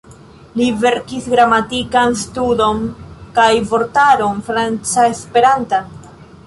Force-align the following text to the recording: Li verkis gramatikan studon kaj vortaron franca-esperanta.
Li 0.61 0.69
verkis 0.85 1.27
gramatikan 1.33 2.17
studon 2.23 2.81
kaj 3.39 3.49
vortaron 3.75 4.43
franca-esperanta. 4.51 5.87